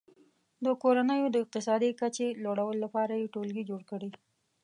[0.65, 4.09] د کورنیو د اقتصادي کچې لوړولو لپاره یې ټولګي جوړ کړي.